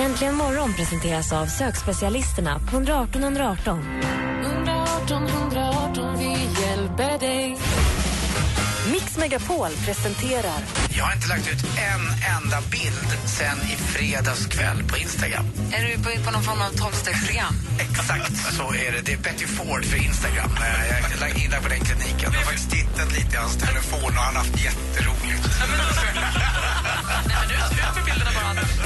[0.00, 3.84] Äntligen morgon presenteras av sökspecialisterna på 118 118.
[4.42, 7.56] 118 118, vi hjälper dig.
[8.92, 10.60] Mix Megapol presenterar
[10.96, 12.02] Jag har inte lagt ut en
[12.36, 13.08] enda bild
[13.38, 15.44] sen i fredags kväll på Instagram.
[15.72, 17.54] Är du på, på någon form av tolvstegsprogram?
[17.80, 19.00] Exakt så är det.
[19.04, 20.50] Det är Betty Ford för Instagram.
[20.56, 22.30] Eh, Jag är inne på den kliniken.
[22.32, 25.29] Jag har faktiskt tittat lite i hans telefon och han har haft jätteroligt.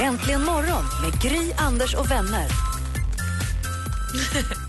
[0.05, 2.47] Äntligen morgon med Gry, Anders och vänner.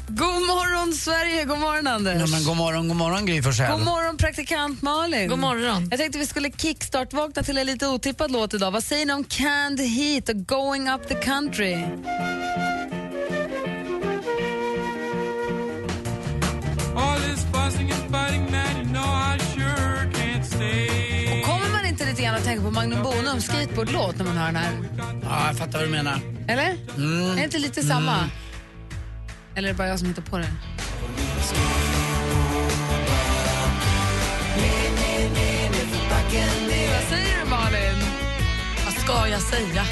[0.09, 1.45] God morgon, Sverige!
[1.45, 2.21] God morgon, Anders!
[2.21, 3.73] Ja, men god morgon, god morgon Gry Forssell.
[3.73, 5.29] God morgon, praktikant Malin.
[5.29, 5.89] God morgon.
[5.91, 8.71] Jag tänkte vi skulle kickstart-vakna till en lite otippad låt idag.
[8.71, 11.85] Vad säger ni om Canned Heat och Going Up the Country?
[22.67, 24.73] På Magnum Bonum skateboardlåt när man hör den här?
[25.23, 26.21] Ja, jag fattar vad du menar.
[26.49, 26.65] Eller?
[27.33, 28.31] Är det inte lite samma?
[29.55, 30.49] Eller är det bara jag som hittar på det?
[36.93, 37.99] Vad säger du, Malin?
[38.85, 39.83] Vad ska jag säga?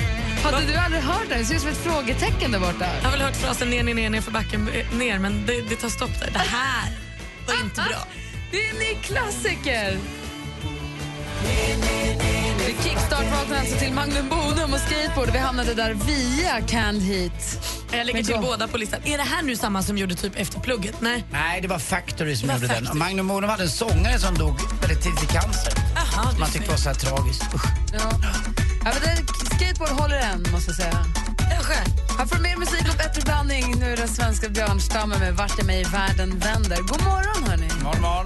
[0.42, 1.38] Hade du aldrig hört det?
[1.38, 2.86] Det ser ut som ett frågetecken där borta.
[3.02, 5.60] Jag har väl hört frasen ner, ner, ner, ner för backen eh, ner, men det,
[5.68, 6.30] det tar stopp där.
[6.32, 6.92] Det här
[7.46, 8.06] var inte bra.
[8.50, 9.98] Det är en ny klassiker!
[12.66, 15.30] Vi kickstart-vaknade alltså till Magnum Bonum och skateboard.
[15.32, 17.66] Vi hamnade där via Canned Heat.
[17.92, 19.00] Jag lägger till båda på listan.
[19.04, 21.00] Är det här nu samma som gjorde typ efter plugget?
[21.00, 21.24] Nej.
[21.32, 22.76] Nej, det var Factory som var gjorde den.
[22.76, 22.90] Factory.
[22.90, 25.72] Och Magnum Bonum hade en sångare som dog väldigt tidigt i cancer.
[25.96, 27.54] Aha, Man tyckte det var så här tragiskt.
[27.54, 27.64] Usch.
[27.92, 28.10] Ja.
[28.84, 29.26] Ja, men
[29.58, 31.04] skateboard håller än, måste jag säga.
[31.50, 31.74] Kanske.
[32.18, 33.74] Här får du mer musik och bättre blandning.
[33.78, 36.76] Nu är det svenska björnstammen med Vart är mig världen vänder.
[36.76, 37.68] God morgon, hörni.
[37.82, 38.24] Morgon, morgon.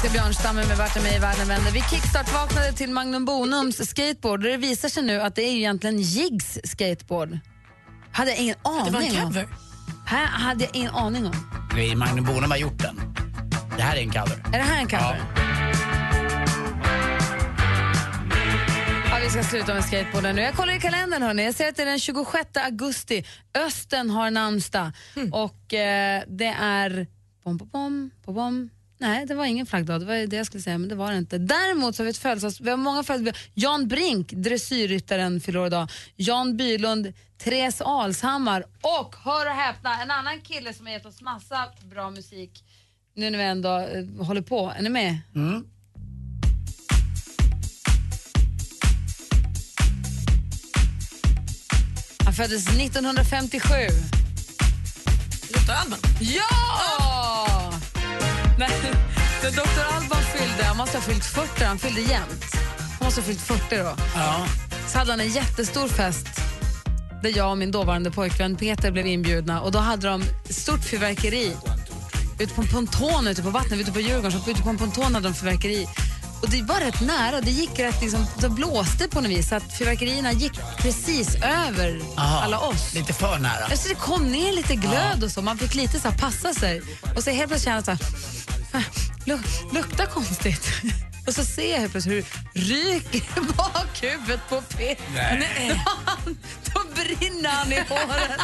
[0.00, 1.72] Svenska björnstammen med Vart mig världen vänder.
[1.72, 5.58] Vi kickstart-vaknade till Magnum Bonums skateboard och det visar sig nu att det är ju
[5.58, 7.38] egentligen Jigs skateboard.
[8.12, 9.32] Hade jag ingen aning Det var en om.
[9.32, 9.48] cover.
[10.06, 11.32] Här hade jag ingen aning om.
[11.74, 13.00] Gry, Magnum Bonum har gjort den.
[13.76, 14.42] Det här är en cover.
[14.46, 15.20] Är det här en cover?
[19.10, 19.18] Ja.
[19.24, 20.42] vi ska sluta med skateboarden nu.
[20.42, 21.22] Jag kollar i kalendern.
[21.22, 21.44] Hörni.
[21.44, 23.24] Jag ser att det är den 26 augusti.
[23.66, 24.92] Östen har namnsdag.
[25.32, 27.06] Och eh, det är...
[27.44, 28.70] Bom, bom, bom, bom.
[29.00, 30.00] Nej, det var ingen flaggdag.
[30.00, 31.38] Det var det jag skulle säga, men det var det inte.
[31.38, 32.60] Däremot så har vi ett födelsedags...
[32.60, 33.40] Vi har många födelsedagar.
[33.54, 35.90] Jan Brink, dressyrryttaren, fyller idag.
[36.16, 38.64] Jan Bylund, Therese Alshammar
[39.00, 42.64] och, hör och häpna, en annan kille som har gett oss massa bra musik
[43.18, 44.72] nu när vi ändå eh, håller på.
[44.76, 45.18] Är ni med?
[52.24, 53.68] Han föddes 1957.
[55.52, 55.72] Dr.
[55.72, 55.98] Alban.
[56.20, 57.77] Ja!
[58.68, 58.92] Nej,
[59.42, 59.94] när Dr.
[59.94, 62.44] Alban fyllde, han måste ha fyllt 40, han fyllde jämnt.
[62.98, 63.96] Han måste ha fyllt 40 då.
[64.14, 64.46] Ja.
[64.88, 66.26] Så hade han en jättestor fest
[67.22, 71.56] där jag och min dåvarande pojkvän Peter blev inbjudna och då hade de stort fyrverkeri
[72.38, 75.14] ute på en ponton ute på vattnet, ute på Djurgården, så ute på en ponton
[75.14, 75.88] hade de fyrverkeri.
[76.42, 79.54] Och det var rätt nära, det gick rätt liksom, det blåste på något vis så
[79.54, 82.40] att fyrverkerierna gick precis över Aha.
[82.40, 82.94] alla oss.
[82.94, 83.64] Lite för nära.
[83.64, 86.82] Alltså det kom ner lite glöd och så, man fick lite så passa sig.
[87.16, 88.80] Och så helt plötsligt kände jag så här, "Äh,
[89.26, 90.68] lu- luktar konstigt.
[91.26, 93.22] Och så ser jag plötsligt hur det ryker
[93.56, 95.04] bakhuvudet på Peter.
[95.14, 95.68] Nej.
[95.84, 96.38] Då, han,
[96.74, 98.40] då brinner han i håret.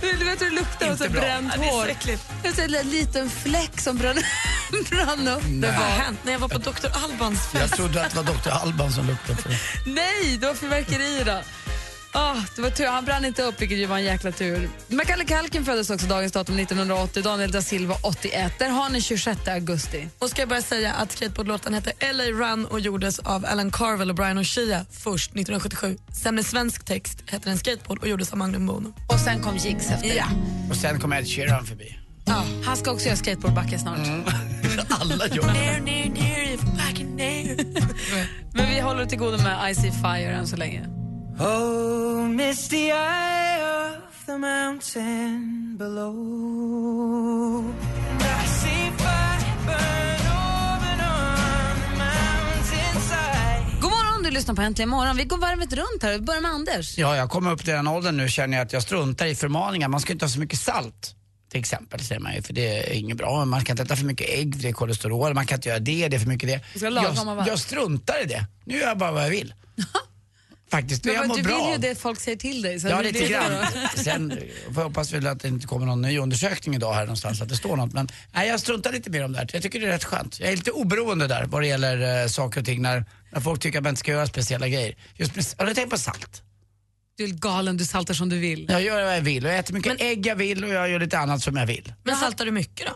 [0.00, 1.20] du vet hur det luktar av så Inte bra.
[1.20, 2.18] bränt Ja, det är så hår?
[2.44, 4.18] Jag ser en liten fläck som brann,
[4.90, 5.42] brann upp.
[5.46, 5.90] Det Vad har var.
[5.90, 6.18] hänt?
[6.24, 6.86] När jag var på Dr.
[7.04, 7.74] Albans Jag fest.
[7.74, 8.50] trodde att det var Dr.
[8.50, 9.58] Alban som luktade på det.
[9.86, 11.40] Nej, det var fyrverkerierna.
[12.14, 12.86] Ah, det var tur.
[12.86, 14.70] Han brann inte upp, vilket ju var en jäkla tur.
[14.88, 18.52] Macaulay Culkin föddes också dagens datum 1980, Daniel da Silva 81.
[18.58, 20.08] Där har ni 26 augusti.
[20.18, 24.10] Och ska jag bara säga att skateboardlåten hette LA Run och gjordes av Alan Carvel
[24.10, 25.96] och Brian O'Shea först 1977.
[26.22, 28.94] Sen med svensk text hette den Skateboard och gjordes av Magnum Bonum.
[29.08, 30.16] Och sen kom Jigs efter.
[30.16, 30.26] Ja.
[30.70, 31.98] Och sen kom Ed Sheeran förbi.
[32.24, 33.98] Ja, han ska också göra skateboardbacke snart.
[34.88, 35.82] Alla gör ner.
[38.54, 41.01] Men vi håller till godo med I See Fire än så länge.
[41.40, 46.14] Oh, misty eye of the mountain below.
[48.10, 53.80] And I see fire burn over on the mountainside.
[53.80, 55.16] God morgon, du lyssnar på Äntligen morgon.
[55.16, 56.12] Vi går varvet runt här.
[56.12, 56.98] Vi börjar med Anders.
[56.98, 59.88] Ja, jag kommer upp till den åldern nu känner jag att jag struntar i förmaningar.
[59.88, 61.14] Man ska inte ha så mycket salt.
[61.50, 63.44] Till exempel säger man ju, för det är inget bra.
[63.44, 65.34] Man kan inte äta för mycket ägg, för det är kolesterol.
[65.34, 66.60] Man kan inte göra det, det är för mycket det.
[66.80, 68.46] Jag, jag struntar i det.
[68.64, 69.54] Nu gör jag bara vad jag vill.
[70.72, 71.64] Faktiskt, Men jag mår du bra.
[71.64, 72.80] vill ju det folk säger till dig.
[72.80, 73.52] Så Ja, lite grann.
[73.96, 74.38] Sen
[74.74, 77.56] jag hoppas väl att det inte kommer någon ny undersökning idag här någonstans, att det
[77.56, 77.92] står något.
[77.92, 79.48] Men nej, jag struntar lite mer om det här.
[79.52, 80.40] Jag tycker det är rätt skönt.
[80.40, 83.60] Jag är lite oberoende där vad det gäller eh, saker och ting när, när folk
[83.60, 84.96] tycker att man inte ska göra speciella grejer.
[85.16, 86.42] Just med, har du tänkt på salt?
[87.16, 88.66] Du är galen, du saltar som du vill.
[88.70, 91.00] Jag gör vad jag vill och jag äter mycket ägg jag vill och jag gör
[91.00, 91.92] lite annat som jag vill.
[92.04, 92.92] Men saltar du mycket då?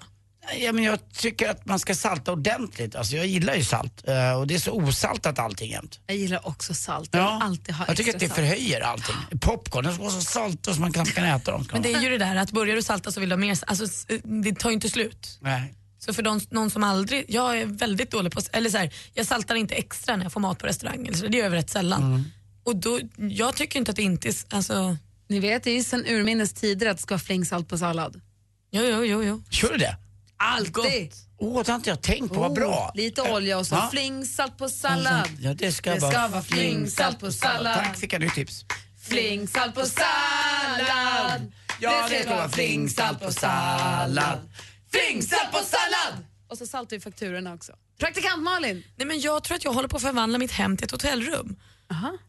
[0.54, 2.96] Ja, men jag tycker att man ska salta ordentligt.
[2.96, 6.00] Alltså, jag gillar ju salt eh, och det är så osaltat allting jämt.
[6.06, 7.08] Jag gillar också salt.
[7.12, 9.16] Jag vill alltid ha jag tycker att det förhöjer allting.
[9.40, 11.68] Popcorn, ska vara så salta så man knappt kan äta dem.
[11.72, 13.58] Men det är ju det där att börjar du salta så vill du ha mer,
[13.66, 15.38] alltså det tar ju inte slut.
[15.40, 15.74] Nej.
[15.98, 19.26] Så för de, någon som aldrig, jag är väldigt dålig på, eller så här, jag
[19.26, 21.70] saltar inte extra när jag får mat på restaurang, eller så, det gör jag rätt
[21.70, 22.02] sällan.
[22.02, 22.24] Mm.
[22.64, 24.96] Och då, jag tycker inte att det inte är, alltså,
[25.28, 28.20] Ni vet, det är ju sen urminnes tider att det ska vara flingsalt på sallad.
[28.70, 29.22] jo jo jo.
[29.22, 29.42] jo.
[29.50, 29.96] Kör du det?
[30.36, 31.12] Alltid!
[31.38, 32.90] Åh, det har inte jag tänkt på, vad bra.
[32.94, 33.88] Oh, lite olja och så Ja.
[33.92, 35.28] flingsalt på sallad.
[35.40, 37.74] Ja, det ska, Det ska vara flingsalt på sallad.
[37.74, 38.64] Tack, fick jag nytt tips.
[39.08, 41.52] Flingsalt på sallad.
[41.80, 44.38] Ja, det ska vara flingsalt på sallad.
[44.92, 46.24] Flingsalt på sallad!
[46.48, 47.72] Och så saltar vi fakturorna också.
[48.00, 48.84] Praktikant Malin.
[48.96, 51.56] Nej, men jag tror att jag håller på att förvandla mitt hem till ett hotellrum.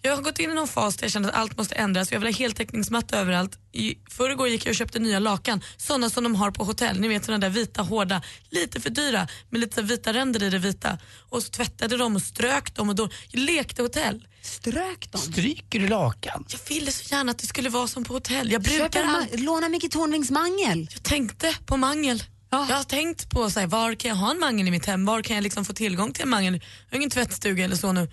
[0.01, 2.12] Jag har gått in i någon fas där jag kände att allt måste ändras.
[2.12, 3.59] Jag vill ha heltäckningsmatta överallt.
[3.74, 7.00] I förrgår gick jag och köpte nya lakan, sådana som de har på hotell.
[7.00, 10.57] Ni vet sådana där vita, hårda, lite för dyra med lite vita ränder i det
[10.59, 10.98] vita.
[11.30, 14.27] Och så tvättade de och strök dem och då jag lekte hotell.
[14.42, 15.21] Strök dem.
[15.21, 16.45] Stryker du lakan?
[16.50, 18.51] Jag ville så gärna att det skulle vara som på hotell.
[18.51, 20.88] Jag brukar ma- låna Micke Tornvings mangel.
[20.94, 22.24] Jag tänkte på mangel.
[22.50, 25.06] Jag har tänkt på så här, var kan jag ha en mangel i mitt hem?
[25.06, 26.53] Var kan jag liksom få tillgång till en mangel?
[26.53, 28.10] Jag har ingen tvättstuga eller så nu.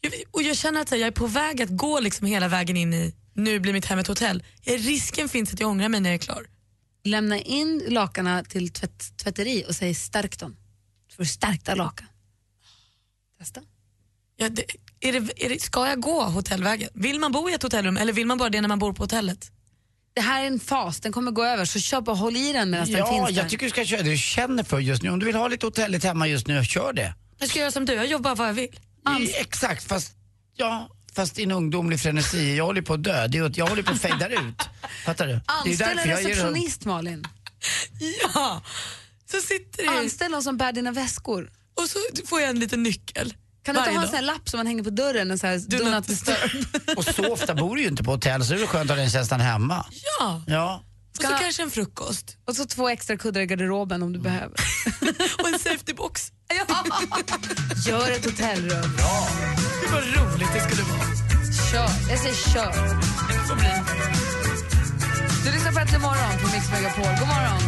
[0.00, 2.94] Jag, och jag känner att jag är på väg att gå liksom hela vägen in
[2.94, 4.42] i nu blir mitt hem ett hotell.
[4.62, 6.46] Ja, Risken finns att jag ångrar mig när jag är klar.
[7.04, 10.56] Lämna in lakarna till tvätt, tvätteri och säg stärk dem.
[11.10, 12.06] Så får du stärkta lakan.
[13.38, 13.60] Testa.
[14.36, 14.64] Ja, det,
[15.00, 16.90] är det, är det, ska jag gå hotellvägen?
[16.94, 19.02] Vill man bo i ett hotellrum eller vill man bara det när man bor på
[19.02, 19.50] hotellet?
[20.14, 22.70] Det här är en fas, den kommer gå över så kör bara håll i den
[22.70, 23.42] medan den Ja, finns där.
[23.42, 25.10] jag tycker du ska köra det du känner för just nu.
[25.10, 27.14] Om du vill ha lite hotelligt hemma just nu, kör det.
[27.38, 28.80] Jag ska göra som du, jag jobbar vad jag vill.
[29.16, 30.12] I, exakt, fast,
[30.56, 32.56] ja, fast i en ungdomlig frenesi.
[32.56, 33.26] Jag håller på att dö.
[33.26, 34.62] Det är, jag håller på att fejda ut.
[35.04, 35.40] Fattar du?
[35.46, 37.24] Anställ en därför jag receptionist Malin.
[38.34, 38.62] Ja,
[39.30, 41.50] så sitter det Anställ någon som bär dina väskor.
[41.80, 43.34] och så får jag en liten nyckel.
[43.62, 45.30] Kan du inte ha en sån här lapp som man hänger på dörren?
[45.30, 46.66] En sån här, do, not not disturb.
[46.96, 48.96] Och så ofta bor du ju inte på hotell så det är väl skönt att
[48.96, 49.86] ha den känslan hemma.
[50.20, 50.84] Ja, Ja.
[51.16, 52.36] och så kanske en frukost.
[52.44, 54.54] Och så två extra kuddar i garderoben om du behöver.
[55.42, 56.32] och en safetybox.
[57.86, 58.96] Gör ett hotellrum.
[59.80, 61.08] Gud vad roligt det skulle vara.
[61.70, 62.10] Kör.
[62.10, 62.72] Jag säger kör.
[63.48, 63.84] Så blir det.
[65.44, 67.04] Du lyssnar på Äntligen morgon på Mix Megapol.
[67.04, 67.60] God morgon.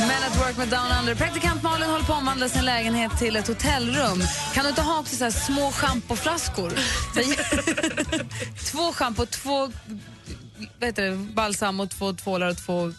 [0.00, 1.14] Men at work med Down Under.
[1.14, 4.22] Praktikant Malin håller på att omvandla sin lägenhet till ett hotellrum.
[4.54, 6.72] Kan du inte ha också så här små schampoflaskor?
[8.72, 9.72] Två schampo, två
[10.78, 12.92] vad heter det, balsam och två tvålar och två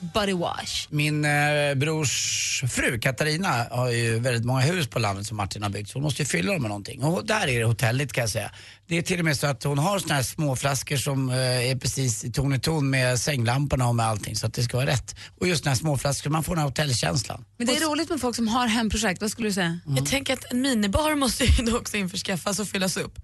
[0.00, 0.86] body wash.
[0.90, 5.70] Min eh, brors fru Katarina har ju väldigt många hus på landet som Martin har
[5.70, 7.02] byggt så hon måste ju fylla dem med någonting.
[7.04, 8.50] Och där är det hotelligt kan jag säga.
[8.86, 11.36] Det är till och med så att hon har såna här små flaskor som eh,
[11.70, 14.76] är precis i ton i ton med sänglamporna och med allting så att det ska
[14.76, 15.16] vara rätt.
[15.40, 17.44] Och just den här små flaskor, man får den här hotellkänslan.
[17.58, 19.20] Men det är roligt med folk som har hemprojekt.
[19.20, 19.78] Vad skulle du säga?
[19.96, 23.18] Jag tänker att en minibar måste ju då också införskaffas och fyllas upp.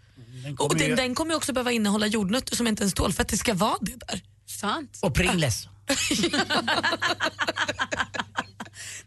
[0.45, 3.13] Den Och kommer den, ju- den kommer också behöva innehålla jordnötter som inte ens tål
[3.13, 4.21] för att det ska vara det där.
[4.47, 4.99] Sant.
[5.03, 5.69] Och Pringles.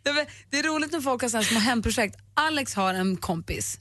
[0.04, 2.16] Det är, det är roligt när folk har så små hemprojekt.
[2.34, 3.80] Alex har en kompis.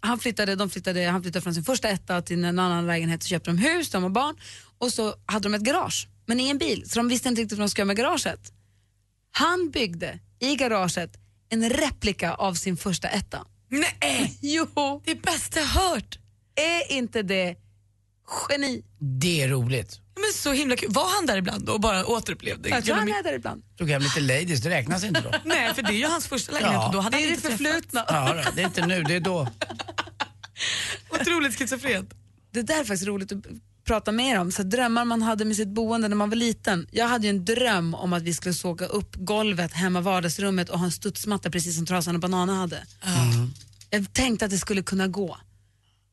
[0.00, 3.28] Han flyttade, de flyttade, han flyttade från sin första etta till en annan lägenhet och
[3.28, 4.36] köpte de hus, de har barn
[4.78, 6.90] och så hade de ett garage, men i en bil.
[6.90, 8.52] Så de visste inte riktigt vad de skulle göra med garaget.
[9.32, 11.10] Han byggde i garaget
[11.48, 13.46] en replika av sin första etta.
[13.68, 16.18] Nej, Jo, det är bästa jag hört.
[16.54, 17.56] är inte det
[18.50, 18.84] geni?
[18.98, 20.00] Det är roligt.
[20.20, 20.88] Men så himla kul.
[20.92, 22.68] Var han där ibland och bara återupplevde?
[22.68, 23.62] Jag tror han är där ibland.
[23.78, 25.30] Tog hem lite ladies, det räknas inte då.
[25.44, 26.86] Nej, för det är ju hans första lägenhet Ja.
[26.86, 27.58] och då hade Det han är det inte träffat.
[27.58, 28.04] förflutna.
[28.08, 29.48] Ja, då, det är inte nu, det är då.
[31.20, 32.10] Otroligt schizofrent.
[32.52, 33.38] Det där är faktiskt roligt att
[33.84, 34.52] prata mer om.
[34.52, 36.86] Så drömmar man hade med sitt boende när man var liten.
[36.90, 40.68] Jag hade ju en dröm om att vi skulle såga upp golvet hemma i vardagsrummet
[40.68, 42.82] och ha en studsmatta precis som Trasan och Banana hade.
[43.90, 45.36] Jag tänkte att det skulle kunna gå.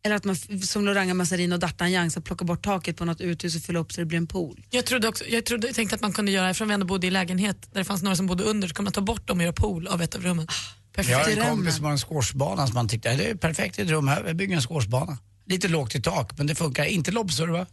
[0.08, 3.56] Eller att man som Loranga Massarin och D'Artagnan så plocka bort taket på något uthus
[3.56, 4.66] och fylla upp så det blir en pool.
[4.70, 7.08] Jag trodde också, jag trodde, jag tänkte att man kunde göra, eftersom vi ändå bodde
[7.08, 9.38] i lägenhet där det fanns några som bodde under, så kunde man ta bort dem
[9.38, 10.48] och göra pool av ett av rummen.
[10.96, 13.82] Jag har en kompis som har en squashbana som man tyckte, det är perfekt i
[13.82, 15.18] ett rum här, vi bygger en squashbana.
[15.46, 16.86] Lite lågt i tak, men det funkar.
[16.86, 17.66] Inte lobbsurva.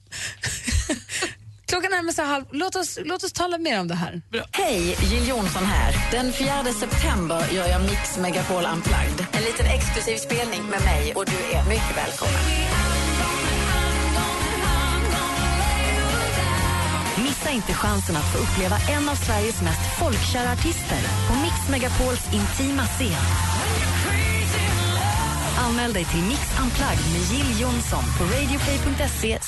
[1.67, 2.45] Klockan närmar sig halv.
[2.51, 4.23] Låt oss, låt oss tala mer om det här.
[4.53, 5.95] Hej, Jill Johnson här.
[6.11, 9.27] Den 4 september gör jag Mix Megapol Unplugged.
[9.33, 12.41] En liten exklusiv spelning med mig och du är mycket välkommen.
[17.23, 22.25] Missa inte chansen att få uppleva en av Sveriges mest folkkära artister på Mix Megapols
[22.35, 23.25] intima scen.
[25.59, 29.39] Anmäl dig till Mix Unplugged med Jill Johnson på radioplay.se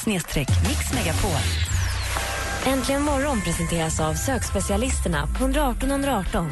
[0.69, 1.66] mixmegapol.
[2.67, 6.51] Äntligen morgon presenteras av sökspecialisterna på 118 118.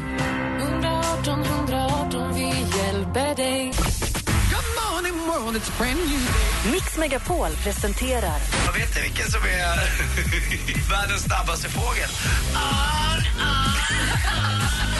[0.59, 3.73] 118 118, vi hjälper dig.
[6.71, 9.75] Mix Megapol presenterar Jag vet ni vilken som är
[10.91, 12.09] världens snabbaste fågel?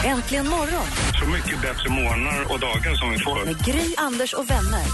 [0.04, 0.86] Äntligen morgon
[1.20, 3.44] Så mycket bättre morgnar och dagar som vi får.
[3.44, 4.84] med Gry, Anders och vänner.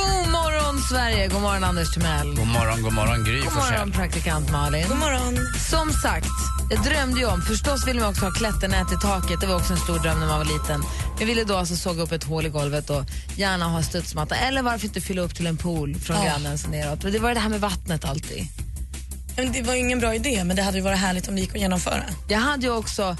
[0.00, 1.28] God morgon, Sverige!
[1.28, 2.34] God morgon, Anders Timell.
[2.36, 4.88] God morgon, god morgon Gry God morgon, praktikant Malin.
[4.88, 5.38] God morgon.
[5.70, 6.26] Som sagt,
[6.70, 9.72] jag drömde ju om, förstås ville man också ha klätternät i taket, det var också
[9.72, 10.82] en stor dröm när man var liten.
[11.18, 13.04] Jag ville då alltså såga upp ett hål i golvet och
[13.36, 16.24] gärna ha studsmatta, eller varför inte fylla upp till en pool från Ja.
[16.24, 17.00] grannen så neråt.
[17.00, 18.46] Det var det här med vattnet alltid.
[19.36, 21.40] Men det var ju ingen bra idé, men det hade ju varit härligt om det
[21.40, 22.04] gick att genomföra.
[22.28, 23.16] Jag hade ju också,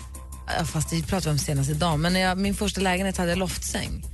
[0.73, 3.39] fast det pratade vi om senast idag, men när jag, min första lägenhet hade jag
[3.39, 4.05] loftsäng.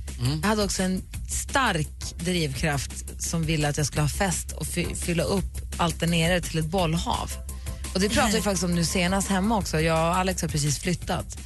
[0.41, 4.95] Jag hade också en stark drivkraft som ville att jag skulle ha fest och fy,
[4.95, 7.31] fylla upp allt där nere till ett bollhav.
[7.93, 9.79] Och det pratade vi faktiskt om nu senast hemma också.
[9.81, 11.37] Jag och Alex har precis flyttat.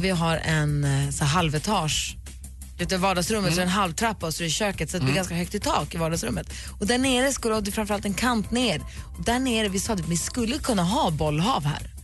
[0.00, 2.16] Vi har en eh, så halvetage
[2.78, 5.34] ute i vardagsrummet, så en halvtrappa och så är det köket så det blir ganska
[5.34, 6.46] högt i tak i vardagsrummet.
[6.80, 8.82] Och där nere skulle, och det är framförallt en kant ner,
[9.18, 11.94] och där nere vi sa att vi skulle kunna ha bollhav här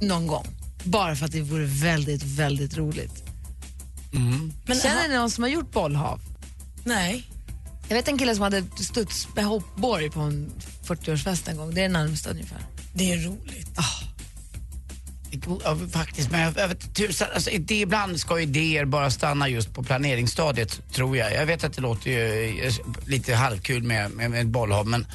[0.00, 0.46] någon gång.
[0.84, 3.27] Bara för att det vore väldigt, väldigt roligt.
[4.10, 6.20] Men Känner ni någon som har gjort bollhav?
[6.84, 7.30] Nej.
[7.88, 10.52] Jag vet en kille som hade studs med hoppborg på en
[10.84, 11.74] 40-årsfest en gång.
[11.74, 12.58] Det är det närmsta ungefär.
[12.92, 13.70] Det är roligt.
[13.76, 13.84] Ja,
[15.92, 19.82] faktiskt, men jag, jag vet tusan, alltså, det, ibland ska idéer bara stanna just på
[19.82, 21.34] planeringsstadiet, tror jag.
[21.34, 22.72] Jag vet att det låter ju eh,
[23.06, 25.06] lite halvkul med, med, med ett bollhav, men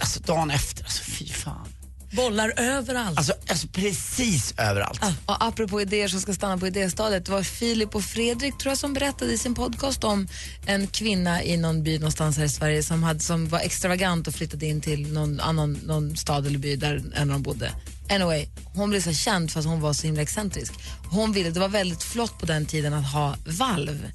[0.00, 1.68] alltså, dagen efter, alltså fy fan.
[2.16, 3.18] Bollar överallt.
[3.18, 5.00] Alltså, alltså precis överallt.
[5.26, 8.78] Och apropå idéer som ska stanna på idéstadiet, det var Filip och Fredrik tror jag
[8.78, 10.28] som berättade i sin podcast om
[10.66, 14.34] en kvinna i någon by någonstans här i Sverige som, hade, som var extravagant och
[14.34, 17.72] flyttade in till någon annan någon stad eller by där en dem bodde.
[18.10, 20.72] Anyway, hon blev så känd för att hon var så himla excentrisk.
[21.10, 24.10] Hon ville, det var väldigt flott på den tiden att ha valv.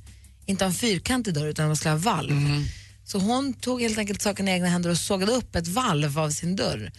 [0.46, 2.32] Inte en fyrkantig dörr utan man skulle ha valv.
[3.06, 6.29] Så hon tog helt enkelt saken i egna händer och sågade upp ett valv av
[6.29, 6.91] sin dörr.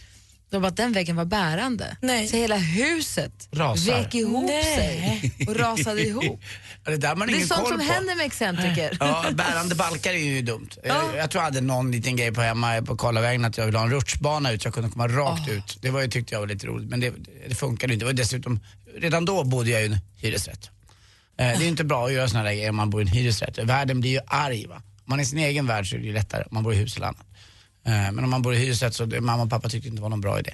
[0.51, 1.97] Var bara att den väggen var bärande.
[2.01, 2.27] Nej.
[2.27, 3.93] Så hela huset Rasar.
[3.93, 4.63] vek ihop Nej.
[4.75, 6.41] sig och rasade ihop.
[6.85, 7.93] Det där man Det är sånt koll som på.
[7.93, 8.97] händer med excentriker.
[8.99, 10.69] Ja, bärande balkar är ju dumt.
[10.83, 10.87] Ja.
[11.13, 13.77] Jag, jag tror jag hade någon liten grej på hemma på Karlavägen att jag ville
[13.77, 15.77] ha en rutschbana ut så jag kunde komma rakt ut.
[15.81, 17.13] Det var ju, tyckte jag var lite roligt men det,
[17.49, 18.05] det funkade inte.
[18.05, 18.59] Och dessutom,
[18.97, 20.69] redan då bodde jag i en hyresrätt.
[21.37, 23.05] Eh, det är ju inte bra att göra såna där grejer om man bor i
[23.05, 23.57] en hyresrätt.
[23.57, 24.75] Världen blir ju arg va.
[24.75, 26.73] Om man är i sin egen värld så är det ju lättare om man bor
[26.73, 27.25] i hus eller annat.
[27.85, 30.09] Eh, men om man bor i hyresrätt så mamma och pappa tyckte inte det var
[30.09, 30.53] någon bra idé.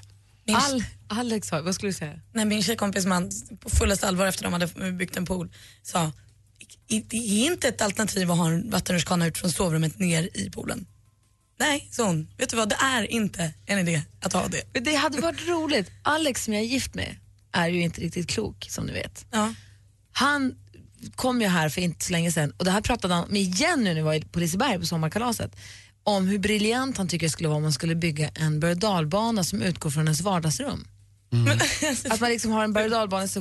[0.53, 2.19] Al Alex, vad skulle du säga?
[2.33, 5.49] nej, min tjejkompis man på fullaste allvar efter de hade byggt en pool
[5.83, 6.11] sa
[6.87, 10.49] "I- det är inte ett alternativ att ha en vattenrutschkana ut från sovrummet ner i
[10.49, 10.85] poolen.
[11.59, 12.27] Nej, sa hon.
[12.37, 14.61] Vet du vad, det är inte en idé att ha det.
[14.73, 15.91] Men Det hade varit roligt.
[16.03, 17.15] Alex som jag är gift med
[17.51, 19.25] är ju inte riktigt klok som ni vet.
[19.31, 19.53] Ja.
[20.11, 20.55] Han
[21.15, 23.79] kom ju här för inte så länge sedan och det här pratade han om igen
[23.83, 25.55] nu när vi var på Liseberg på sommarkalaset.
[26.07, 29.61] Om hur briljant han tycker det skulle vara om man skulle bygga en berg som
[29.61, 30.87] utgår från ens vardagsrum.
[31.29, 31.59] Men,
[32.09, 32.95] Att man liksom har en berg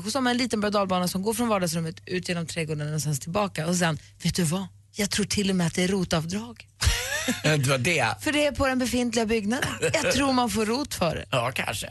[0.04, 3.66] och som en liten berg som går från vardagsrummet ut genom trädgården och sen tillbaka.
[3.66, 4.66] Och sen, vet du vad?
[4.92, 6.66] Jag tror till och med att det är rotavdrag.
[7.42, 8.16] det var det.
[8.20, 9.68] För det är på den befintliga byggnaden.
[9.80, 11.26] Jag tror man får rot för det.
[11.30, 11.86] Ja, kanske.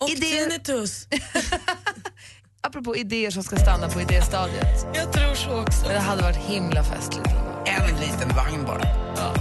[0.00, 1.06] och Idé- tinnitus.
[2.60, 4.86] Apropå idéer som ska stanna på idéstadiet.
[4.94, 5.82] Jag tror så också.
[5.82, 7.28] Men det hade varit himla festligt.
[7.66, 9.03] En liten vagn bara.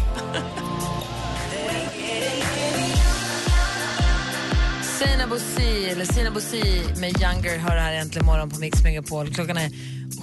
[4.99, 9.33] Sina Bosi, eller Sina Bosi med Younger hör här äntligen morgon på Mix Megapol.
[9.33, 9.71] Klockan är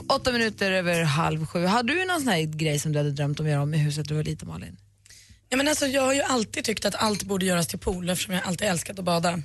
[0.08, 1.64] åtta minuter över halv sju.
[1.64, 3.78] Har du någon sån här grej som du hade drömt om att göra om i
[3.78, 4.76] huset du var liten Malin?
[5.48, 8.34] Ja, men alltså, jag har ju alltid tyckt att allt borde göras till pool eftersom
[8.34, 9.42] jag alltid älskat att bada.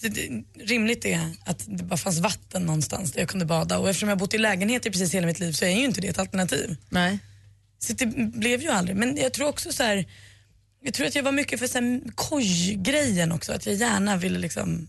[0.00, 3.88] Så det, rimligt är att det bara fanns vatten någonstans där jag kunde bada och
[3.88, 6.00] eftersom jag har bott i lägenhet i precis hela mitt liv så är ju inte
[6.00, 6.76] det ett alternativ.
[6.88, 7.18] Nej.
[7.78, 8.96] Så det blev ju aldrig.
[8.96, 10.06] Men jag tror också så här,
[10.82, 13.52] jag tror att jag var mycket för så här koj-grejen också.
[13.52, 14.88] Att jag gärna ville liksom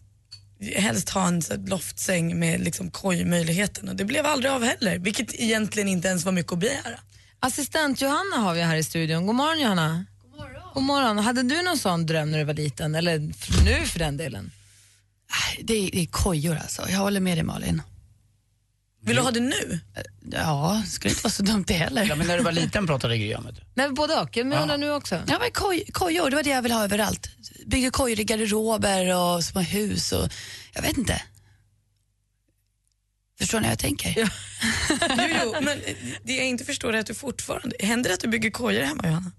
[0.76, 5.88] helst ha en loftsäng med liksom kojmöjligheten och det blev aldrig av heller, vilket egentligen
[5.88, 7.00] inte ens var mycket att begära.
[7.40, 9.26] Assistent Johanna har vi här i studion.
[9.26, 10.06] God morgon Johanna.
[10.22, 10.62] God morgon.
[10.74, 11.18] God morgon.
[11.18, 12.96] Hade du någon sån dröm när du var liten?
[12.96, 13.20] Eller
[13.66, 14.52] nu för den delen?
[15.62, 16.90] Det är, det är kojor alltså.
[16.90, 17.82] Jag håller med dig Malin.
[19.02, 19.80] Vill du ha det nu?
[20.32, 22.06] Ja, skulle inte vara så dumt det heller.
[22.06, 23.62] Ja, men när du var liten pratade Gry om det.
[23.74, 24.38] Nej, både och.
[24.38, 24.62] Men jag Ja.
[24.62, 25.16] undrar nu också.
[25.28, 27.30] Ja, men koj, kojor, det var det jag ville ha överallt.
[27.66, 30.30] Byggde kojor i garderober och små hus och
[30.74, 31.22] jag vet inte.
[33.40, 34.16] Förstår ni hur jag tänker?
[35.18, 38.20] Jo, jo, men eh, det jag inte förstår är att du fortfarande, händer det att
[38.20, 39.32] du bygger kojor hemma Johanna?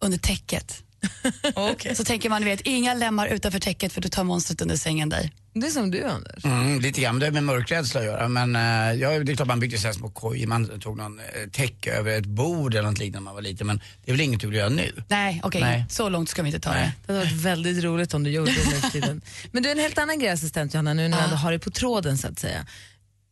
[0.00, 0.82] Under täcket.
[1.54, 1.96] Okej.
[1.96, 5.30] Så tänker man, vet, inga lemmar utanför täcket för du tar monstret under sängen där.
[5.54, 6.44] Det är som du Anders.
[6.44, 8.28] Mm, lite grann, det har med mörkrädsla att göra.
[8.28, 11.24] Men eh, ja, det är klart man byggde här små kojor, man tog någon eh,
[11.52, 13.66] täcke över ett bord eller något liknande när man var liten.
[13.66, 15.02] Men det är väl inget du vill göra nu?
[15.08, 15.84] Nej, okej, Nej.
[15.88, 16.76] så långt ska vi inte ta det.
[16.76, 16.92] Nej.
[17.06, 19.22] Det hade varit väldigt roligt om du gjorde det nu tiden.
[19.52, 21.70] Men du, en helt annan grej assistent Johanna, nu när vi ändå har dig på
[21.70, 22.66] tråden så att säga.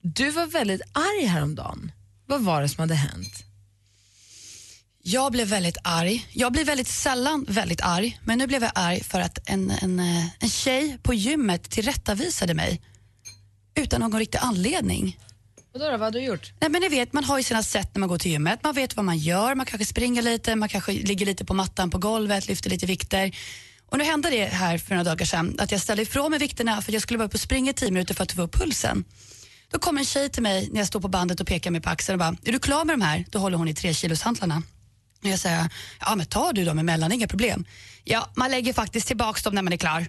[0.03, 1.93] Du var väldigt arg häromdagen.
[2.27, 3.45] Vad var det som hade hänt?
[5.02, 6.26] Jag blev väldigt arg.
[6.33, 10.00] Jag blir väldigt sällan väldigt arg, men nu blev jag arg för att en, en,
[10.00, 12.80] eh, en tjej på gymmet tillrättavisade mig
[13.75, 15.19] utan någon riktig anledning.
[15.73, 16.52] Vadå då, vad hade du gjort?
[16.61, 18.62] Nej, men ni vet, man har ju sina sätt när man går till gymmet.
[18.62, 21.90] Man vet vad man gör, man kanske springer lite, man kanske ligger lite på mattan
[21.90, 23.37] på golvet, lyfter lite vikter.
[23.90, 26.83] Och nu hände det här för några dagar sedan att jag ställde ifrån mig vikterna
[26.83, 29.04] för jag skulle vara uppe och springa i tio minuter för att få upp pulsen.
[29.73, 31.90] Då kom en tjej till mig när jag står på bandet och pekar mig på
[31.90, 33.25] axeln och bara, är du klar med de här?
[33.30, 34.62] Då håller hon i tre kilos hantlarna.
[35.23, 35.69] Och jag säger,
[36.00, 37.65] ja men ta du dem emellan, inga problem.
[38.05, 40.07] Ja, man lägger faktiskt tillbaks dem när man är klar.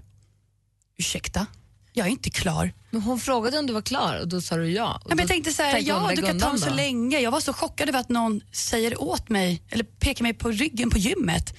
[0.97, 1.45] Ursäkta?
[1.93, 2.73] Jag är inte klar.
[2.89, 4.93] Men hon frågade om du var klar och då sa du ja.
[5.05, 6.75] Och Ja, men jag tänkte så här, tänkte ja du kan ta dem så då.
[6.75, 7.19] länge.
[7.19, 10.89] Jag var så chockad över att någon säger åt mig, eller pekar mig på ryggen
[10.89, 11.55] på gymmet.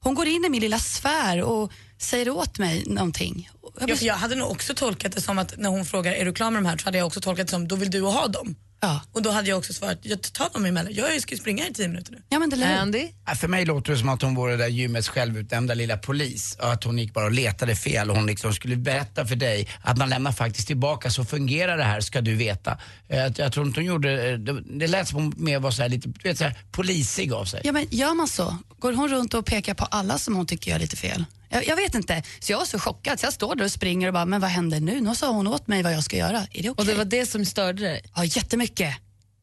[0.00, 3.50] Hon går in i min lilla sfär och säger åt mig någonting.
[3.62, 6.24] Jag Jag, blir- jag hade nog också tolkat det som att när hon frågar är
[6.24, 8.00] du klar med de här så hade jag också tolkat det som då vill du
[8.02, 8.56] ha dem.
[8.80, 9.00] Ja.
[9.12, 10.94] Och då hade jag också svarat jag tar dem emellan.
[10.94, 12.22] Jag ska ju springa i tio minuter nu.
[12.28, 13.08] Ja, men det lär- Andy?
[13.26, 16.56] Ja, För mig låter det som att hon vore det där gymmets självutnämnda lilla polis.
[16.60, 19.68] Och att hon gick bara och letade fel och hon liksom skulle berätta för dig
[19.82, 22.78] att man lämnar faktiskt tillbaka, så fungerar det här ska du veta.
[23.08, 25.70] Eh, Jag, jag tror inte hon gjorde, eh, det, det lät som hon mer var
[25.70, 27.60] så här lite, du vet så här, polisig av sig.
[27.64, 28.56] Ja, men gör man så?
[28.78, 31.24] Går hon runt och pekar på alla som hon tycker gör lite fel?
[31.56, 32.22] Jag, jag vet inte.
[32.40, 34.50] Så jag var så chockad så jag står där och springer och bara, men vad
[34.50, 35.00] händer nu?
[35.00, 36.38] Nu sa hon åt mig vad jag ska göra.
[36.52, 36.70] Är det okej?
[36.70, 38.02] Och det var det som störde dig?
[38.16, 38.94] Ja, jättemycket.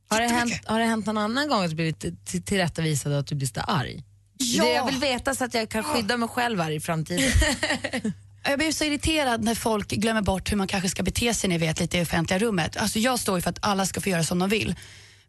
[0.10, 3.19] Har det, hänt, har det hänt någon annan gång att du blivit till- tillrättavisad och
[3.19, 4.04] att du blir så arg?
[4.38, 4.63] Ja.
[4.63, 7.32] Det jag vill veta så att jag kan skydda mig själv här i framtiden.
[8.45, 11.58] Jag blir så irriterad när folk glömmer bort hur man kanske ska bete sig ni
[11.58, 12.78] vet, lite i offentliga rummet.
[12.78, 14.76] Alltså jag står ju för att alla ska få göra som de vill.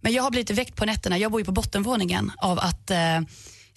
[0.01, 3.20] Men jag har blivit väckt på nätterna, jag bor ju på bottenvåningen, av att eh,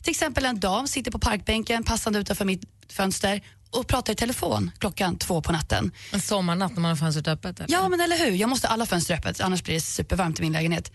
[0.04, 2.62] till exempel en dam sitter på parkbänken passande utanför mitt
[2.94, 5.92] fönster och pratar i telefon klockan två på natten.
[6.12, 7.60] En sommarnatt när man har fönstret öppet?
[7.60, 7.72] Eller?
[7.72, 10.42] Ja men eller hur, jag måste ha alla fönster öppet annars blir det supervarmt i
[10.42, 10.92] min lägenhet.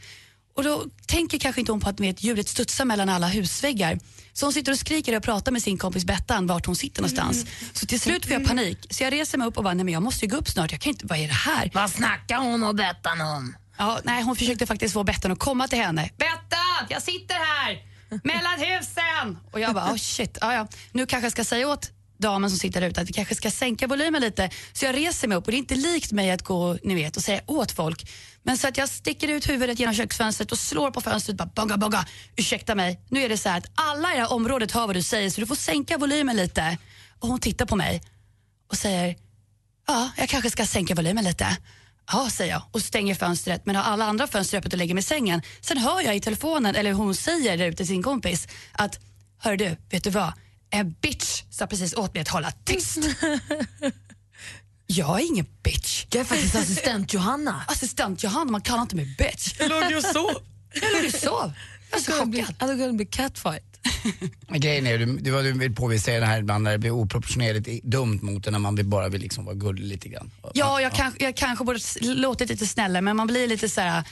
[0.55, 3.98] Och då tänker kanske inte hon på att vet, ljudet studsar mellan alla husväggar.
[4.33, 7.46] Så hon sitter och skriker och pratar med sin kompis Bettan vart hon sitter någonstans.
[7.72, 8.87] Så till slut får jag panik.
[8.90, 10.72] Så jag reser mig upp och bara, nej men jag måste ju gå upp snart.
[10.72, 11.70] Jag kan inte, vad är det här?
[11.74, 13.57] Vad snackar hon och Bettan om?
[13.78, 16.11] Ja, nej, hon försökte faktiskt få Bettan att komma till henne.
[16.16, 17.91] Bettan, jag sitter här
[18.25, 19.38] mellan husen!
[19.53, 20.68] Och jag bara, oh shit, ja, ja.
[20.92, 23.51] nu kanske jag ska säga åt damen som sitter där ute att vi kanske ska
[23.51, 24.51] sänka volymen lite.
[24.72, 27.16] Så jag reser mig upp och det är inte likt mig att gå ni vet,
[27.16, 28.11] och säga åt folk.
[28.42, 31.77] Men så att jag sticker ut huvudet genom köksfönstret och slår på fönstret bara bonga
[31.77, 32.07] bonga.
[32.37, 34.96] Ursäkta mig, nu är det så här att alla i det här området hör vad
[34.96, 36.79] du säger så du får sänka volymen lite.
[37.18, 38.03] Och hon tittar på mig
[38.70, 39.16] och säger,
[39.87, 41.57] ja, jag kanske ska sänka volymen lite.
[42.12, 45.01] Ja, säger jag och stänger fönstret men har alla andra fönster öppet och lägger mig
[45.01, 45.42] i sängen.
[45.61, 48.98] Sen hör jag i telefonen, eller hon säger där ute till sin kompis att,
[49.38, 50.33] hör du, vet du vad?
[50.70, 52.98] En bitch sa precis åt mig att hålla tyst.
[54.87, 56.07] jag är ingen bitch.
[56.11, 57.64] Jag är faktiskt assistent Johanna.
[57.68, 59.55] Assistent Johanna, man kallar inte mig bitch.
[59.59, 60.42] Jag låg ju och sov.
[60.72, 61.53] Jag låg och sov.
[61.90, 62.55] Jag är så chockad.
[62.59, 63.71] det kunde bli catfight.
[64.48, 66.78] Men grejen är, du, du, vad du vill påvisa är det här ibland när det
[66.78, 70.30] blir oproportionerligt dumt mot en när man vill bara vill liksom vara gullig lite grann.
[70.54, 74.04] Ja, jag, kanske, jag kanske borde låtit lite snällare men man blir lite så här.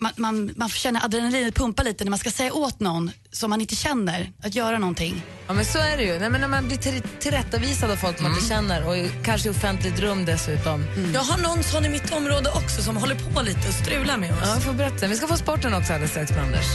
[0.00, 3.60] Man, man, man känner adrenalinet pumpa lite när man ska säga åt någon som man
[3.60, 5.22] inte känner att göra någonting.
[5.46, 6.18] Ja men så är det ju.
[6.18, 9.48] Nej, men när man blir till, tillrättavisad av folk man inte känner och i- kanske
[9.48, 10.84] i offentligt rum dessutom.
[11.14, 14.30] Jag har någon sån i mitt område också som håller på lite och strular med
[14.32, 14.38] oss.
[14.42, 15.06] Ja, jag får berätta.
[15.06, 16.66] Vi ska få sporten också alldeles strax med Anders.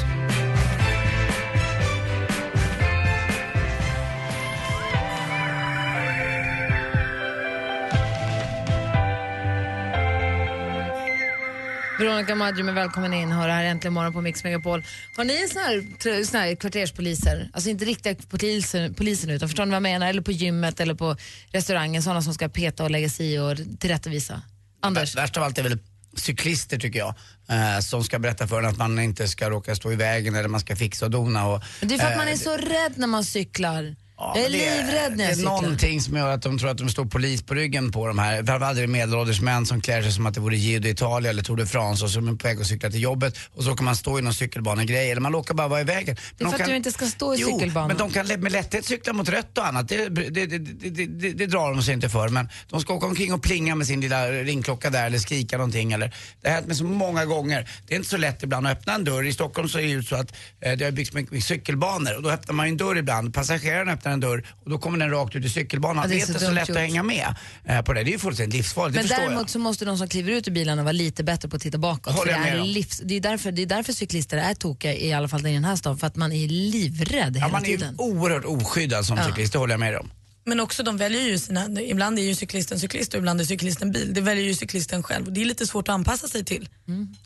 [12.04, 13.32] Veronica Maggio med välkommen in.
[13.32, 14.84] Hör här äntligen morgon på Mix Megapol.
[15.18, 17.50] Har ni sån här, sån här kvarterspoliser?
[17.54, 20.08] Alltså inte riktiga poliser, polisen utan förstår ni vad jag menar?
[20.08, 21.16] Eller på gymmet eller på
[21.52, 22.04] restaurangen.
[22.04, 24.42] Sådana som ska peta och lägga sig i och tillrättavisa.
[24.82, 25.16] Anders?
[25.16, 25.80] Värst av allt är väl
[26.16, 27.16] cyklister tycker jag.
[27.50, 30.50] Eh, som ska berätta för en att man inte ska råka stå i vägen eller
[30.50, 31.48] man ska fixa och dona.
[31.48, 33.96] Och, Men Det är för att eh, man är så rädd när man cyklar.
[34.36, 35.52] Jag är men det livrädd när Det jag är cyklar.
[35.62, 38.36] någonting som gör att de tror att de står polis på ryggen på de här.
[38.44, 41.44] Framförallt är det medelålders män som klär sig som att det vore Giro d'Italia eller
[41.44, 43.86] Tour de France och så är på väg att cykla till jobbet och så kan
[43.86, 46.16] man stå i någon cykelbanegrej eller man råkar bara vara i vägen.
[46.38, 47.88] Det är för att du inte ska stå i jo, cykelbanan.
[47.88, 49.88] men de kan med lätthet cykla mot rött och annat.
[49.90, 50.58] Det, det, det, det,
[50.90, 52.30] det, det, det drar de sig inte för.
[52.30, 55.92] Men de ska åka omkring och plinga med sin lilla ringklocka där eller skrika någonting.
[55.92, 57.70] Eller, det har hänt mig så många gånger.
[57.88, 59.24] Det är inte så lätt ibland att öppna en dörr.
[59.24, 62.24] I Stockholm så är det ju så att eh, det har byggts mycket cykelbanor och
[62.24, 63.34] då öppnar man ju en dörr ibland.
[63.34, 66.04] Passageraren öppnar en dörr och då kommer den rakt ut i cykelbanan.
[66.04, 66.78] Ja, det det är är så inte så lätt gjort.
[66.78, 68.04] att hänga med eh, på det.
[68.04, 70.52] Det är ju fullständigt livsfarligt, det Men däremot så måste de som kliver ut ur
[70.52, 72.14] bilarna vara lite bättre på att titta bakåt.
[72.14, 72.68] Håller För det, jag är om.
[72.68, 75.64] livs, det, är därför, det är därför cyklister är tokiga, i alla fall i den
[75.66, 77.36] här stan, för att man är livrädd jag.
[77.36, 77.96] Ja, hela man är ju tiden.
[77.98, 79.26] oerhört oskyddad som Ja.
[79.28, 80.10] cyklist, det håller jag med om.
[80.46, 83.92] Men också de väljer ju sina, ibland är ju cyklisten cyklist och ibland är cyklisten
[83.92, 84.14] bil.
[84.14, 86.70] Det väljer ju cyklisten själv och det är lite svårt att anpassa sig till.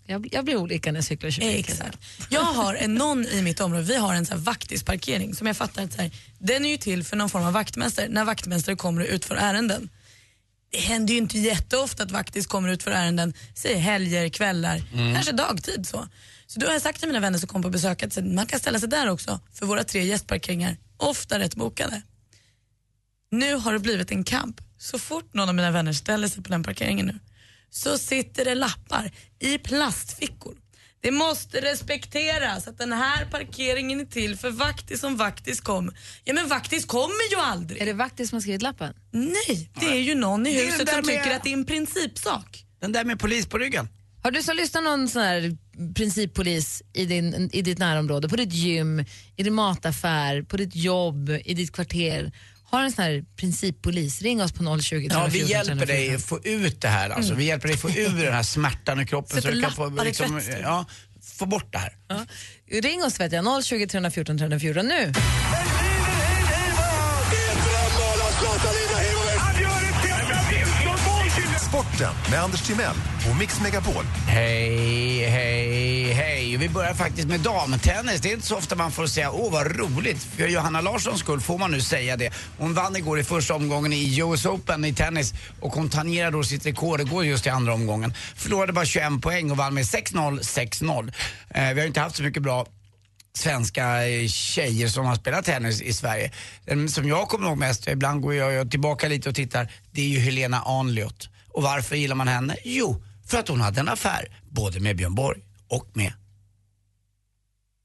[0.05, 1.59] Jag, jag blir olika när jag cyklar och kör bil.
[1.59, 1.97] Exakt.
[2.29, 5.57] Jag har en, någon i mitt område, vi har en så här vaktisparkering som jag
[5.57, 8.75] fattar att så här, den är ju till för någon form av vaktmästare när vaktmästare
[8.75, 9.89] kommer och utför ärenden.
[10.71, 15.13] Det händer ju inte jätteofta att vaktis kommer ut för ärenden, säg helger, kvällar, Mm.
[15.13, 16.07] kanske dagtid så.
[16.47, 18.45] Så då har jag sagt till mina vänner som kommer på besök att så, man
[18.45, 22.01] kan ställa sig där också för våra tre gästparkeringar, ofta rätt bokade.
[23.31, 24.61] Nu har det blivit en kamp.
[24.77, 27.19] Så fort någon av mina vänner ställer sig på den parkeringen nu
[27.69, 30.55] så sitter det lappar i plastfickor.
[31.01, 35.93] Det måste respekteras att den här parkeringen är till för vaktis som vaktis kommer.
[36.23, 37.81] Ja men vaktis kommer ju aldrig.
[37.81, 38.93] Är det vaktis som har skrivit lappen?
[39.11, 41.49] Nej, det är ju någon i Det är huset den där som tycker att det
[41.49, 42.65] är en principsak.
[42.79, 43.89] Den där med polis på ryggen.
[44.23, 45.57] Har du som lyssnar någon sån här
[45.95, 51.29] princippolis i, din, i ditt närområde, på ditt gym, i din mataffär, på ditt jobb,
[51.45, 52.31] i ditt kvarter,
[52.69, 55.87] har en sån här princippolis, ring oss på 020 Ja, vi 314 hjälper 314.
[55.87, 57.09] dig få ut det här.
[57.09, 57.31] Alltså.
[57.31, 57.39] Mm.
[57.39, 59.35] Vi hjälper dig få ur den här smärtan i kroppen.
[59.35, 60.85] Sätter så du kan få, liksom, ja,
[61.21, 61.93] få bort det här.
[62.07, 62.25] Ja.
[62.81, 65.13] Ring oss vet jag, 020 314 314 nu.
[71.67, 72.95] Sporten med Anders Timell
[73.29, 74.03] och Mix Megapol.
[74.27, 76.57] Hej, hej, hej.
[76.57, 78.21] Vi börjar faktiskt med damtennis.
[78.21, 80.23] Det är inte så ofta man får säga åh vad roligt.
[80.23, 82.33] För Johanna Larssons skull får man nu säga det.
[82.57, 86.43] Hon vann igår i första omgången i US Open i tennis och hon tangerade då
[86.43, 88.13] sitt rekord igår just i andra omgången.
[88.35, 91.13] Förlorade bara 21 poäng och vann med 6-0, 6-0.
[91.49, 92.65] Eh, vi har ju inte haft så mycket bra
[93.37, 96.31] svenska eh, tjejer som har spelat tennis i Sverige.
[96.65, 100.07] Den som jag kommer ihåg mest, ibland går jag tillbaka lite och tittar, det är
[100.07, 101.29] ju Helena Anliot.
[101.57, 102.55] Och varför gillar man henne?
[102.63, 106.13] Jo, för att hon hade en affär både med Björn Borg och med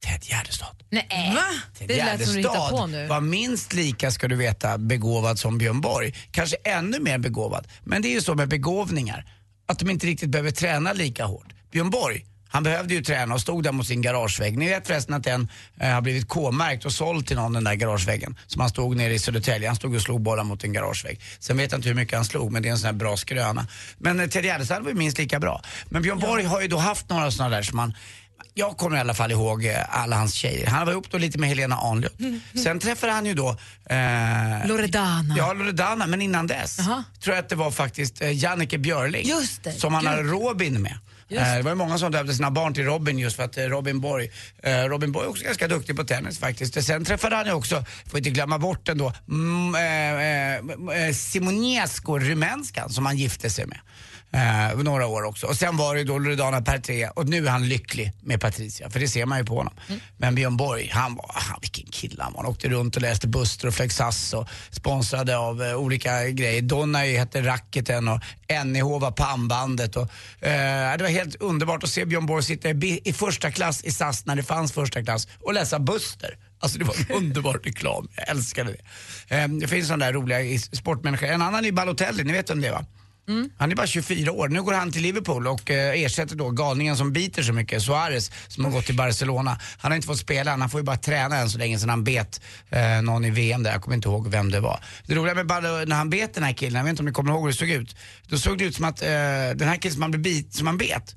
[0.05, 0.83] Ted Gärdestad.
[0.91, 1.45] Nej, Va?
[1.79, 3.07] Ted det lät som du hittar Gärdestad på nu.
[3.07, 6.15] var minst lika, ska du veta, begåvad som Björn Borg.
[6.31, 7.69] Kanske ännu mer begåvad.
[7.85, 9.27] Men det är ju så med begåvningar,
[9.67, 11.53] att de inte riktigt behöver träna lika hårt.
[11.71, 14.59] Björn Borg, han behövde ju träna och stod där mot sin garagevägg.
[14.59, 15.49] Ni vet förresten att den
[15.81, 18.37] eh, har blivit K-märkt och såld till någon den där garageväggen.
[18.47, 21.21] Som han stod nere i Södertälje, han stod och slog bollar mot en garagevägg.
[21.39, 23.17] Sen vet jag inte hur mycket han slog men det är en sån här bra
[23.17, 23.67] skröna.
[23.99, 25.63] Men eh, Ted Gärdestad var ju minst lika bra.
[25.89, 27.95] Men Björn Borg har ju då haft några sådana där som man
[28.55, 30.67] jag kommer i alla fall ihåg eh, alla hans tjejer.
[30.67, 32.13] Han var ihop då lite med Helena Arnljot.
[32.65, 33.49] Sen träffade han ju då...
[33.87, 35.35] Eh, Loredana.
[35.39, 39.27] Ja, Loredana, men innan dess tror jag att det var faktiskt eh, Jannike Björling.
[39.29, 40.13] Just det, Som han gud.
[40.13, 40.99] har Robin med.
[41.33, 43.59] Just Eh, det var ju många som döpte sina barn till Robin just för att
[43.59, 44.31] eh, Robin Borg,
[44.63, 46.77] eh, Robin Borg är också ganska duktig på tennis faktiskt.
[46.77, 52.19] Eh, sen träffade han ju också, får inte glömma bort ändå, mm, eh, eh, Simonescu,
[52.19, 53.79] rumänskan, som han gifte sig med.
[54.35, 55.47] Eh, några år också.
[55.47, 59.01] Och sen var det då Loredana Pertrea och nu är han lycklig med Patricia, för
[59.01, 59.75] det ser man ju på honom.
[60.17, 62.43] Men Björn Borg, han var, han, vilken kille han var.
[62.43, 66.63] Han åkte runt och läste Buster och Flexas och sponsrade av eh, olika grejer.
[66.63, 68.21] Donna hette racketen och
[68.65, 69.97] NEH var pannbandet.
[69.97, 70.09] Och,
[70.47, 73.91] eh, det var helt underbart att se Björn Borg sitta i, i första klass i
[73.91, 76.39] SAS när det fanns första klass och läsa Buster.
[76.59, 78.77] Alltså det var en underbar reklam, jag älskade
[79.29, 79.37] det.
[79.37, 81.27] Eh, det finns sådana där roliga sportmänniskor.
[81.27, 82.85] En annan är Balotelli, ni vet vem det är va?
[83.29, 83.51] Mm.
[83.57, 84.49] Han är bara 24 år.
[84.49, 88.31] Nu går han till Liverpool och eh, ersätter då galningen som biter så mycket, Suarez,
[88.49, 89.59] som har gått till Barcelona.
[89.79, 92.05] Han har inte fått spela han får ju bara träna än så länge sedan han
[92.05, 94.85] bet eh, någon i VM där, jag kommer inte ihåg vem det var.
[95.07, 97.13] Det roliga med Ballo, när han bet den här killen, jag vet inte om ni
[97.13, 97.97] kommer ihåg hur det såg ut.
[98.27, 99.09] Då såg det ut som att eh,
[99.55, 101.17] den här killen som han, bit, som han bet,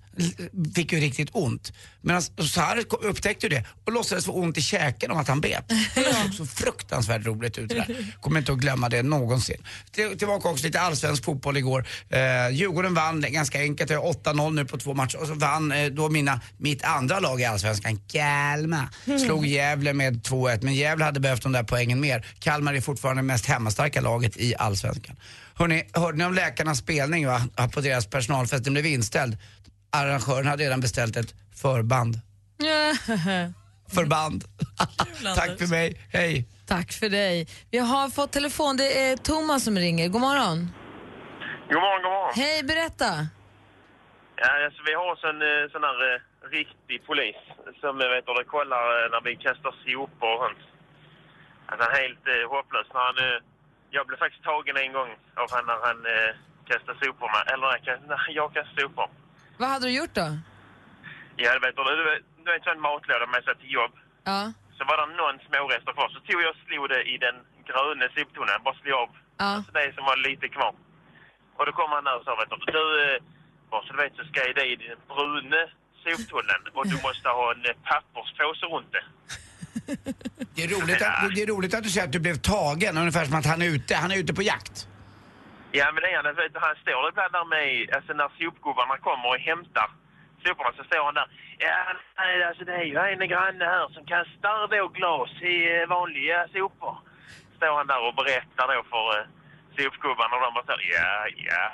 [0.75, 1.73] fick ju riktigt ont.
[2.01, 5.69] Men Sarri upptäckte ju det och låtsades få ont i käken om att han bet.
[5.95, 8.13] Det såg så fruktansvärt roligt ut det där.
[8.21, 9.63] Kommer inte att glömma det någonsin.
[9.91, 11.87] Till, tillbaka också lite allsvensk fotboll igår.
[12.09, 15.17] Eh, Djurgården vann ganska enkelt, vi har 8-0 nu på två matcher.
[15.17, 18.89] Och så vann eh, då mina, mitt andra lag i allsvenskan, Kalmar.
[19.25, 22.25] Slog Gävle med 2-1, men Gävle hade behövt de där poängen mer.
[22.39, 25.15] Kalmar är fortfarande det mest hemmastarka laget i allsvenskan.
[25.57, 27.41] Hörrni, hörde ni om läkarnas spelning va?
[27.73, 28.63] på deras personalfest?
[28.63, 29.37] Den blev inställd.
[29.99, 32.13] Arrangören hade redan beställt ett förband.
[33.95, 34.43] Förband.
[35.35, 36.33] Tack för mig, hej.
[36.67, 37.47] Tack för dig.
[37.71, 40.07] Vi har fått telefon, det är Thomas som ringer.
[40.07, 40.57] God morgon.
[41.71, 42.33] God morgon, god morgon.
[42.35, 43.11] Hej, berätta.
[44.41, 46.19] Ja, alltså, vi har en eh, sån här eh,
[46.57, 47.39] riktig polis
[47.81, 50.63] som eh, vet du, kollar eh, när vi kastar sopor och sånt.
[51.67, 52.87] Alltså, han är helt eh, hopplös.
[52.95, 53.37] När han, eh,
[53.95, 56.31] jag blev faktiskt tagen en gång av han när han eh,
[56.69, 57.27] kastade sopor.
[57.33, 59.09] Med, eller nej, jag kastade sopor.
[59.61, 60.27] Vad hade du gjort då?
[61.43, 63.93] Ja, du vet, du, du, vet- du vet sån matlåda med sig till jobb.
[64.31, 64.41] Ja.
[64.77, 66.09] Så var det någon smårester kvar.
[66.15, 67.35] Så tog jag och slog det i den
[67.69, 68.59] gröna soptunnan.
[68.65, 69.09] Bara slog av
[69.43, 69.45] Ja.
[69.55, 70.73] alltså det som var lite kvar.
[71.57, 73.17] Och då kom han där och sa, vet du, du eh,
[73.71, 75.61] bara så du vet så ska jag det i den bruna
[76.05, 79.05] soptunnan och du måste ha en eh, papperspåse runt det.
[80.55, 83.25] Det är, roligt att, det är roligt att du säger att du blev tagen, ungefär
[83.25, 84.87] som att han är ute, han är ute på jakt.
[85.77, 86.35] Ja, men det är han.
[86.41, 89.89] Vet Han står ibland där med, alltså när sopgubbarna kommer och hämtar
[90.43, 91.27] soporna så står han där.
[91.65, 91.77] Ja,
[92.21, 96.39] nej, alltså det är ju en granne här som kastar då glas i eh, vanliga
[96.55, 96.95] sopor.
[97.57, 99.25] Står han där och berättar då för eh,
[99.77, 101.09] sopgubbarna och de bara så ja,
[101.51, 101.65] ja.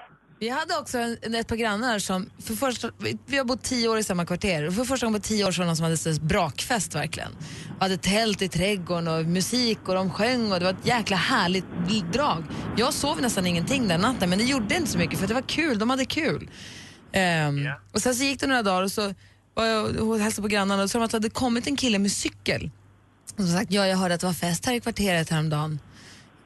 [0.43, 3.89] Vi hade också en, ett par grannar som, för första, vi- vi har bott tio
[3.89, 5.97] år i samma kvarter och för första gången på tio år så var det någon
[5.97, 7.31] som hade brakfest verkligen.
[7.81, 11.65] Hade tält i trädgården och musik och de sjöng och det var ett jäkla härligt
[12.13, 12.43] drag.
[12.77, 15.41] Jag sov nästan ingenting den natten men det gjorde inte så mycket för det var
[15.41, 16.49] kul, de hade kul.
[17.11, 19.13] Ehm, Och sen så gick det några dagar och så
[19.53, 21.75] var jag och hälsade på grannarna och så sa de att det hade kommit en
[21.75, 22.71] kille med cykel.
[23.37, 25.79] Och så sagt, ja jag hörde att det var fest här i kvarteret häromdagen.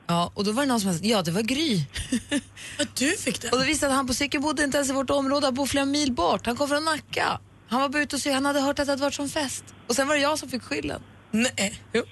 [0.07, 1.83] Ja, och då var det någon som sa, ja det var Gry.
[2.79, 3.49] Att du fick det?
[3.51, 5.69] Och då visade att han på cykeln bodde inte ens i vårt område, han bodde
[5.69, 6.45] flera mil bort.
[6.45, 7.39] Han kom från Nacka.
[7.67, 9.63] Han var bara ute och cyklade, han hade hört att det hade varit som fest.
[9.87, 11.01] Och sen var det jag som fick skylden.
[11.35, 11.81] Nej.
[11.93, 12.03] Jo.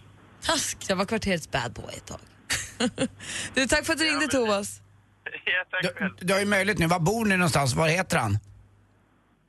[0.46, 0.78] Task.
[0.88, 2.20] Jag var kvarterets bad boy ett tag.
[3.54, 4.82] du, tack för att du ringde Thomas.
[5.46, 6.14] Ja, tack själv.
[6.20, 7.74] Du har ju möjlighet nu, var bor ni någonstans?
[7.76, 8.34] Var heter han?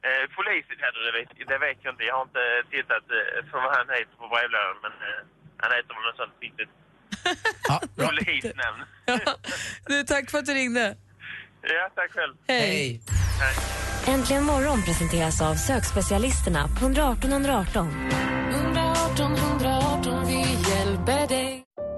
[0.08, 2.04] Eh, polisen hade det, vet, det vet jag inte.
[2.10, 5.20] Jag har inte tittat eh, för vad han heter på brevlådan men eh,
[5.62, 6.72] han heter väl något sånt riktigt
[8.08, 8.80] polisnamn.
[9.90, 10.96] Du, tack för att du ringde.
[11.62, 12.34] Ja, tack själv.
[12.48, 13.00] Hej.
[14.06, 17.88] Äntligen morgon presenteras av sökspecialisterna på 118 118.
[18.50, 18.84] 118
[19.14, 19.53] 118, vi hjälper dig.